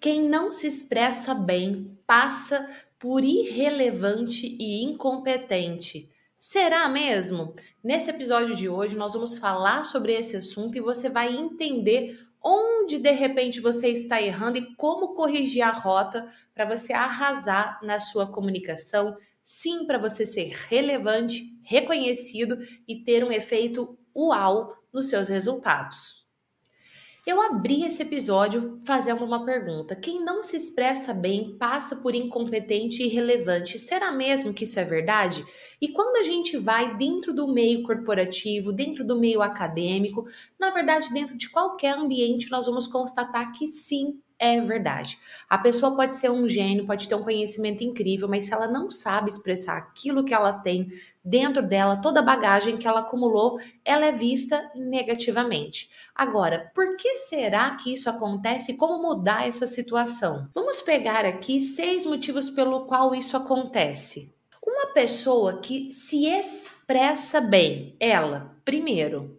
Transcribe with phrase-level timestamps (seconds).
[0.00, 6.10] Quem não se expressa bem passa por irrelevante e incompetente.
[6.38, 7.54] Será mesmo?
[7.82, 12.98] Nesse episódio de hoje, nós vamos falar sobre esse assunto e você vai entender onde
[12.98, 18.26] de repente você está errando e como corrigir a rota para você arrasar na sua
[18.26, 26.23] comunicação, sim, para você ser relevante, reconhecido e ter um efeito uau nos seus resultados.
[27.26, 33.02] Eu abri esse episódio fazendo uma pergunta: quem não se expressa bem passa por incompetente
[33.02, 33.78] e irrelevante.
[33.78, 35.42] Será mesmo que isso é verdade?
[35.80, 40.26] E quando a gente vai dentro do meio corporativo, dentro do meio acadêmico,
[40.60, 45.18] na verdade, dentro de qualquer ambiente, nós vamos constatar que sim, é verdade.
[45.48, 48.90] A pessoa pode ser um gênio, pode ter um conhecimento incrível, mas se ela não
[48.90, 50.88] sabe expressar aquilo que ela tem
[51.24, 55.88] dentro dela, toda a bagagem que ela acumulou, ela é vista negativamente.
[56.14, 60.48] Agora, por que será que isso acontece e como mudar essa situação?
[60.54, 64.32] Vamos pegar aqui seis motivos pelo qual isso acontece.
[64.64, 69.33] Uma pessoa que se expressa bem, ela, primeiro,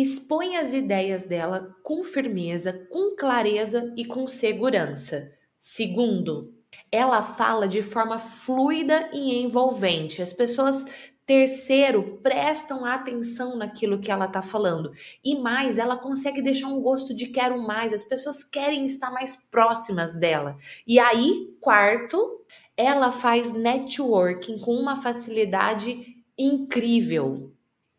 [0.00, 5.30] expõe as ideias dela com firmeza, com clareza e com segurança.
[5.58, 6.54] Segundo,
[6.92, 10.22] ela fala de forma fluida e envolvente.
[10.22, 10.84] As pessoas
[11.28, 14.90] Terceiro, prestam atenção naquilo que ela está falando.
[15.22, 17.92] E mais, ela consegue deixar um gosto de quero mais.
[17.92, 20.56] As pessoas querem estar mais próximas dela.
[20.86, 27.52] E aí, quarto, ela faz networking com uma facilidade incrível.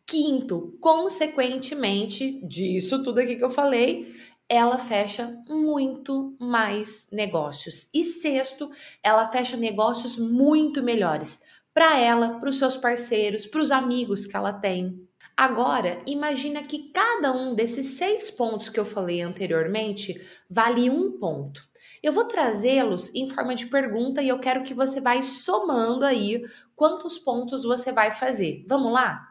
[0.10, 4.12] Quinto, consequentemente disso tudo aqui que eu falei,
[4.50, 7.88] ela fecha muito mais negócios.
[7.94, 8.72] E sexto,
[9.04, 14.36] ela fecha negócios muito melhores para ela, para os seus parceiros, para os amigos que
[14.36, 15.00] ela tem.
[15.38, 21.62] Agora, imagina que cada um desses seis pontos que eu falei anteriormente vale um ponto.
[22.02, 26.44] Eu vou trazê-los em forma de pergunta e eu quero que você vai somando aí
[26.76, 28.66] quantos pontos você vai fazer.
[28.68, 29.29] Vamos lá?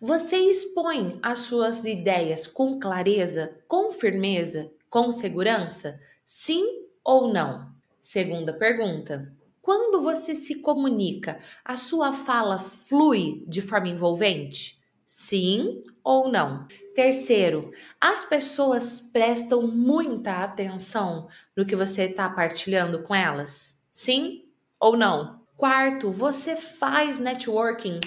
[0.00, 6.00] Você expõe as suas ideias com clareza, com firmeza, com segurança?
[6.24, 7.68] Sim ou não?
[8.00, 9.34] Segunda pergunta.
[9.60, 14.80] Quando você se comunica, a sua fala flui de forma envolvente?
[15.04, 16.68] Sim ou não?
[16.94, 21.26] Terceiro, as pessoas prestam muita atenção
[21.56, 23.76] no que você está partilhando com elas?
[23.90, 24.44] Sim
[24.78, 25.40] ou não?
[25.56, 27.98] Quarto, você faz networking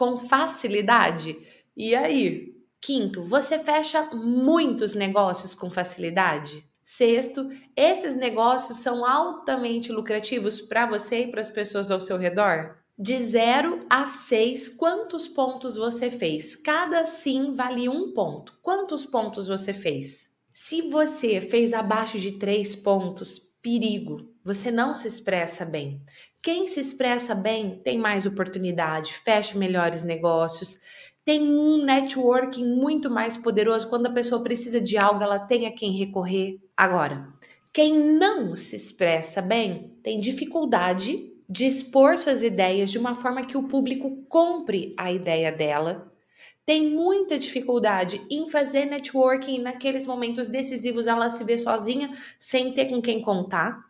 [0.00, 1.36] com facilidade?
[1.76, 2.54] E aí?
[2.80, 6.64] Quinto, você fecha muitos negócios com facilidade?
[6.82, 12.78] Sexto, esses negócios são altamente lucrativos para você e para as pessoas ao seu redor?
[12.98, 16.56] De 0 a 6, quantos pontos você fez?
[16.56, 18.58] Cada sim vale um ponto.
[18.62, 20.34] Quantos pontos você fez?
[20.54, 26.00] Se você fez abaixo de 3 pontos, perigo, você não se expressa bem.
[26.42, 30.78] Quem se expressa bem tem mais oportunidade, fecha melhores negócios,
[31.24, 33.88] tem um networking muito mais poderoso.
[33.88, 36.58] Quando a pessoa precisa de algo, ela tem a quem recorrer.
[36.76, 37.28] Agora,
[37.72, 43.56] quem não se expressa bem tem dificuldade de expor suas ideias de uma forma que
[43.56, 46.10] o público compre a ideia dela.
[46.64, 52.86] Tem muita dificuldade em fazer networking naqueles momentos decisivos, ela se vê sozinha, sem ter
[52.86, 53.89] com quem contar.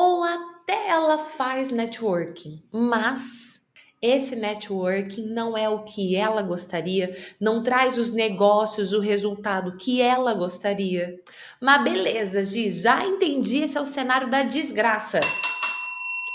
[0.00, 3.60] Ou até ela faz networking, mas
[4.00, 10.00] esse networking não é o que ela gostaria, não traz os negócios, o resultado que
[10.00, 11.20] ela gostaria.
[11.60, 15.18] Mas beleza, Gi, já entendi, esse é o cenário da desgraça.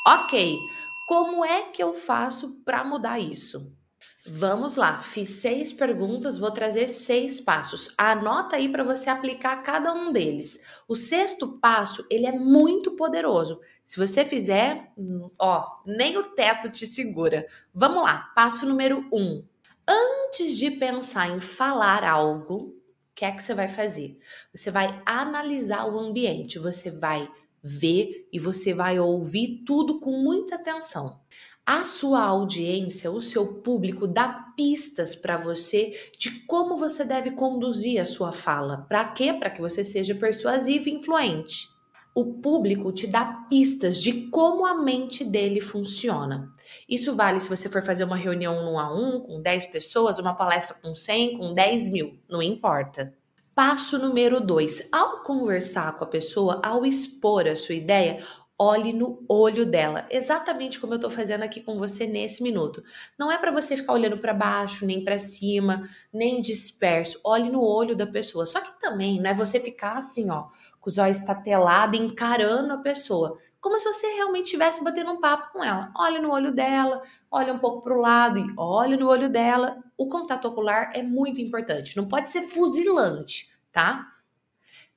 [0.05, 0.57] Ok,
[1.07, 3.71] como é que eu faço para mudar isso?
[4.25, 7.93] Vamos lá, fiz seis perguntas, vou trazer seis passos.
[7.97, 10.63] Anota aí para você aplicar cada um deles.
[10.87, 13.59] O sexto passo, ele é muito poderoso.
[13.83, 14.93] Se você fizer,
[15.37, 17.45] ó, nem o teto te segura.
[17.73, 19.43] Vamos lá, passo número um.
[19.85, 22.75] Antes de pensar em falar algo, o
[23.13, 24.17] que é que você vai fazer?
[24.55, 27.29] Você vai analisar o ambiente, você vai
[27.61, 31.19] ver e você vai ouvir tudo com muita atenção.
[31.65, 38.01] A sua audiência, o seu público dá pistas para você de como você deve conduzir
[38.01, 38.85] a sua fala.
[38.89, 39.33] Para quê?
[39.33, 41.73] Para que você seja persuasivo e influente
[42.15, 46.51] o público te dá pistas de como a mente dele funciona.
[46.87, 50.35] Isso vale se você for fazer uma reunião um a um com 10 pessoas, uma
[50.35, 53.13] palestra com 100, com 10 mil, não importa.
[53.55, 54.89] Passo número 2.
[54.91, 58.23] Ao conversar com a pessoa, ao expor a sua ideia,
[58.57, 62.83] olhe no olho dela, exatamente como eu estou fazendo aqui com você nesse minuto.
[63.17, 67.19] Não é para você ficar olhando para baixo, nem para cima, nem disperso.
[67.23, 68.45] Olhe no olho da pessoa.
[68.45, 70.47] Só que também não é você ficar assim, ó,
[70.79, 73.37] com os olhos estatelado, encarando a pessoa.
[73.59, 75.91] Como se você realmente estivesse batendo um papo com ela.
[75.95, 77.01] Olha no olho dela,
[77.31, 79.77] olha um pouco para o lado e olha no olho dela.
[79.97, 84.11] O contato ocular é muito importante, não pode ser fuzilante, tá?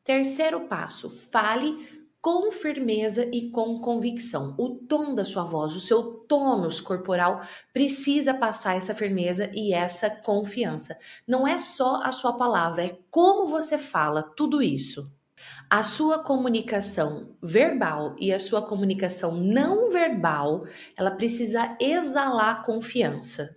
[0.02, 1.95] Terceiro passo, fale
[2.26, 4.52] com firmeza e com convicção.
[4.58, 7.40] O tom da sua voz, o seu tônus corporal
[7.72, 10.98] precisa passar essa firmeza e essa confiança.
[11.24, 15.08] Não é só a sua palavra, é como você fala tudo isso.
[15.70, 23.56] A sua comunicação verbal e a sua comunicação não verbal, ela precisa exalar confiança.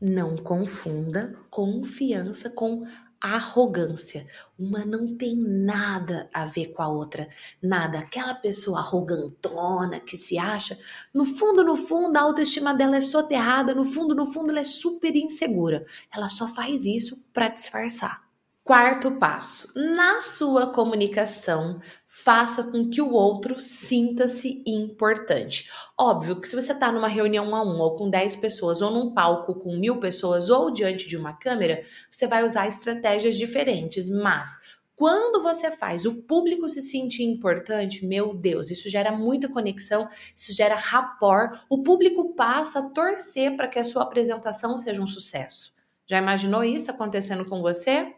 [0.00, 2.86] Não confunda confiança com
[3.20, 4.26] arrogância.
[4.58, 7.28] Uma não tem nada a ver com a outra.
[7.62, 7.98] Nada.
[7.98, 10.78] Aquela pessoa arrogantona que se acha,
[11.12, 14.64] no fundo, no fundo, a autoestima dela é soterrada, no fundo, no fundo, ela é
[14.64, 15.86] super insegura.
[16.12, 18.25] Ela só faz isso para disfarçar.
[18.66, 25.70] Quarto passo: na sua comunicação, faça com que o outro sinta-se importante.
[25.96, 29.14] Óbvio que se você está numa reunião a um, ou com 10 pessoas, ou num
[29.14, 34.50] palco com mil pessoas, ou diante de uma câmera, você vai usar estratégias diferentes, mas
[34.96, 40.52] quando você faz o público se sentir importante, meu Deus, isso gera muita conexão, isso
[40.52, 45.72] gera rapport, o público passa a torcer para que a sua apresentação seja um sucesso.
[46.04, 48.12] Já imaginou isso acontecendo com você?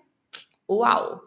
[0.68, 1.22] Uau!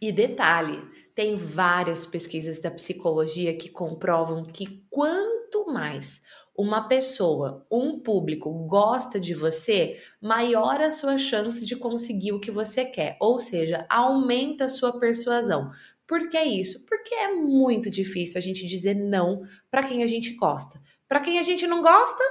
[0.00, 0.82] E detalhe,
[1.14, 6.22] tem várias pesquisas da psicologia que comprovam que quanto mais
[6.56, 12.50] uma pessoa, um público gosta de você, maior a sua chance de conseguir o que
[12.50, 15.70] você quer, ou seja, aumenta a sua persuasão.
[16.06, 16.84] Por que isso?
[16.86, 20.80] Porque é muito difícil a gente dizer não para quem a gente gosta.
[21.08, 22.22] Para quem a gente não gosta,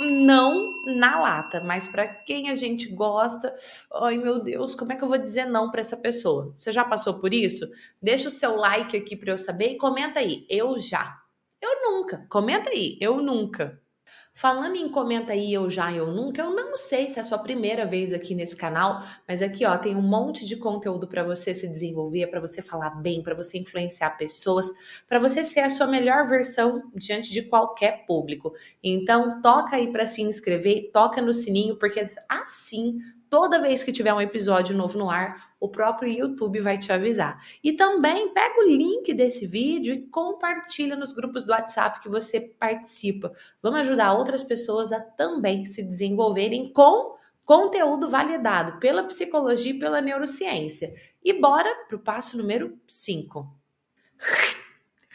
[0.00, 3.52] não na lata, mas para quem a gente gosta,
[3.94, 6.52] ai meu Deus, como é que eu vou dizer não para essa pessoa?
[6.54, 7.70] Você já passou por isso?
[8.00, 10.46] Deixa o seu like aqui para eu saber e comenta aí.
[10.48, 11.20] Eu já.
[11.60, 12.26] Eu nunca.
[12.28, 12.98] Comenta aí.
[13.00, 13.80] Eu nunca.
[14.34, 17.38] Falando em comenta aí eu já, eu nunca, eu não sei se é a sua
[17.38, 21.52] primeira vez aqui nesse canal, mas aqui ó, tem um monte de conteúdo para você
[21.52, 24.70] se desenvolver, para você falar bem, para você influenciar pessoas,
[25.06, 28.54] para você ser a sua melhor versão diante de qualquer público.
[28.82, 33.00] Então, toca aí para se inscrever, toca no sininho, porque assim
[33.32, 37.40] toda vez que tiver um episódio novo no ar, o próprio YouTube vai te avisar.
[37.62, 42.40] E também pega o link desse vídeo e compartilha nos grupos do WhatsApp que você
[42.40, 43.32] participa.
[43.62, 47.14] Vamos ajudar outras pessoas a também se desenvolverem com
[47.44, 50.92] conteúdo validado pela psicologia e pela neurociência.
[51.24, 53.62] E bora para o passo número 5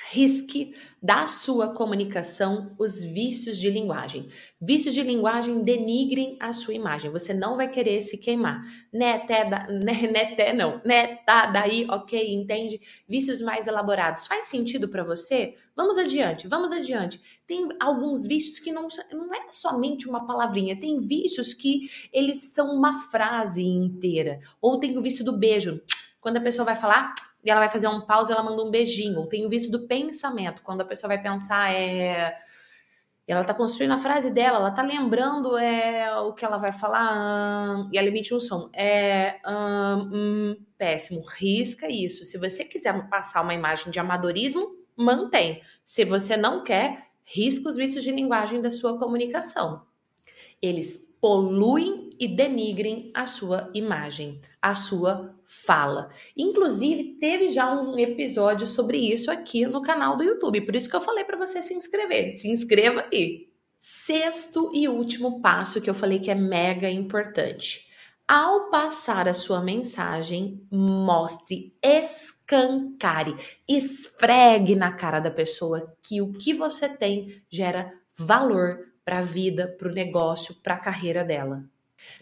[0.09, 4.30] risque da sua comunicação os vícios de linguagem.
[4.59, 7.12] Vícios de linguagem denigrem a sua imagem.
[7.12, 8.63] Você não vai querer se queimar.
[8.92, 12.81] Neté, da, né, neté não, né, tá, daí, ok, entende?
[13.07, 14.25] Vícios mais elaborados.
[14.27, 15.56] Faz sentido para você?
[15.75, 17.21] Vamos adiante, vamos adiante.
[17.45, 22.75] Tem alguns vícios que não, não é somente uma palavrinha, tem vícios que eles são
[22.75, 24.39] uma frase inteira.
[24.62, 25.81] Ou tem o vício do beijo.
[26.19, 27.13] Quando a pessoa vai falar,
[27.47, 29.25] e ela vai fazer um pause, ela manda um beijinho.
[29.27, 32.38] Tem o vício do pensamento, quando a pessoa vai pensar é
[33.27, 37.77] ela tá construindo a frase dela, ela tá lembrando é, o que ela vai falar
[37.77, 38.69] hum, e ela emite um som.
[38.73, 41.21] É hum, hum, péssimo.
[41.38, 42.23] Risca isso.
[42.23, 45.61] Se você quiser passar uma imagem de amadorismo, mantém.
[45.83, 49.81] Se você não quer, risca os vícios de linguagem da sua comunicação.
[50.61, 56.09] Eles poluem e denigrem a sua imagem, a sua fala.
[56.36, 60.95] Inclusive, teve já um episódio sobre isso aqui no canal do YouTube, por isso que
[60.95, 62.31] eu falei para você se inscrever.
[62.33, 63.47] Se inscreva aí.
[63.80, 67.88] Sexto e último passo que eu falei que é mega importante.
[68.28, 73.33] Ao passar a sua mensagem, mostre, escancare,
[73.66, 79.74] esfregue na cara da pessoa que o que você tem gera valor para a vida,
[79.80, 81.64] para o negócio, para a carreira dela.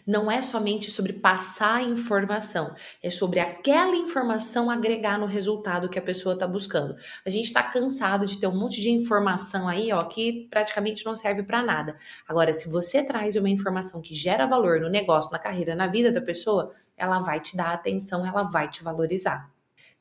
[0.06, 6.02] Não é somente sobre passar informação, é sobre aquela informação agregar no resultado que a
[6.02, 6.96] pessoa está buscando.
[7.24, 11.14] A gente está cansado de ter um monte de informação aí, ó, que praticamente não
[11.14, 11.96] serve para nada.
[12.28, 16.12] Agora, se você traz uma informação que gera valor no negócio, na carreira, na vida
[16.12, 19.50] da pessoa, ela vai te dar atenção, ela vai te valorizar.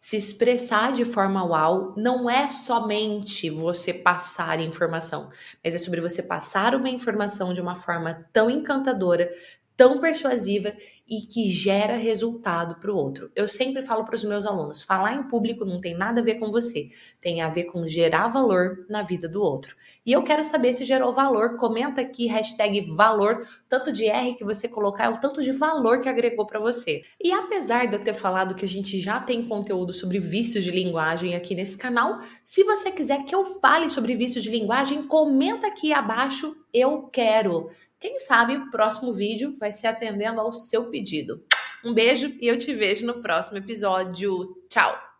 [0.05, 5.31] Se expressar de forma uau não é somente você passar informação,
[5.63, 9.31] mas é sobre você passar uma informação de uma forma tão encantadora,
[9.75, 10.73] tão persuasiva
[11.07, 13.29] e que gera resultado para o outro.
[13.35, 16.35] Eu sempre falo para os meus alunos: falar em público não tem nada a ver
[16.35, 16.89] com você,
[17.21, 19.75] tem a ver com gerar valor na vida do outro.
[20.05, 21.57] E eu quero saber se gerou valor.
[21.57, 26.01] Comenta aqui, hashtag valor, tanto de R que você colocar é o tanto de valor
[26.01, 27.03] que agregou para você.
[27.21, 30.71] E apesar de eu ter falado que a gente já tem conteúdo sobre vícios de
[30.71, 35.67] linguagem aqui nesse canal, se você quiser que eu fale sobre vícios de linguagem, comenta
[35.67, 37.69] aqui abaixo, eu quero.
[38.05, 41.43] Quem sabe o próximo vídeo vai ser atendendo ao seu pedido.
[41.83, 44.55] Um beijo e eu te vejo no próximo episódio.
[44.69, 45.05] Tchau!